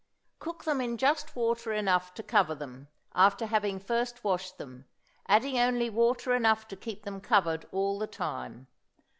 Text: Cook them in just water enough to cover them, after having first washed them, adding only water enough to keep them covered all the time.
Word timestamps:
Cook 0.39 0.63
them 0.63 0.81
in 0.81 0.97
just 0.97 1.35
water 1.35 1.71
enough 1.71 2.15
to 2.15 2.23
cover 2.23 2.55
them, 2.55 2.87
after 3.13 3.45
having 3.45 3.79
first 3.79 4.23
washed 4.23 4.57
them, 4.57 4.85
adding 5.27 5.59
only 5.59 5.91
water 5.91 6.33
enough 6.33 6.67
to 6.69 6.75
keep 6.75 7.03
them 7.03 7.21
covered 7.21 7.67
all 7.71 7.99
the 7.99 8.07
time. 8.07 8.65